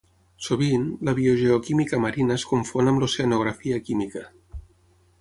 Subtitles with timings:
[0.45, 4.29] Sovint, la biogeoquímica marina es confon amb l'Oceanografia química.